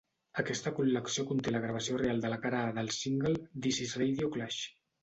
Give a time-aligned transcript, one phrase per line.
[0.43, 4.35] Aquesta col·lecció conté la gravació real de la cara A del single "This Is Radio
[4.39, 4.65] Clash".